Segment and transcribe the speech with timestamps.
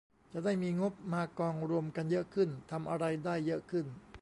[0.31, 3.85] จะได้มีงบมากองรวมกันเยอะขึ้น ทำอะไรได้เยอะขึ้น